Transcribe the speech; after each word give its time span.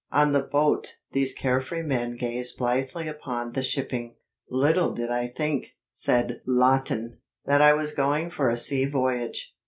On 0.11 0.31
the 0.33 0.41
boat 0.41 0.97
these 1.11 1.31
carefree 1.31 1.83
men 1.83 2.17
gazed 2.17 2.57
blithely 2.57 3.07
upon 3.07 3.51
the 3.51 3.61
shipping. 3.61 4.15
"Little 4.49 4.93
did 4.93 5.11
I 5.11 5.27
think," 5.27 5.75
said 5.91 6.41
Lawton, 6.47 7.19
"that 7.45 7.61
I 7.61 7.73
was 7.73 7.91
going 7.91 8.31
for 8.31 8.49
a 8.49 8.57
sea 8.57 8.85
voyage." 8.85 9.53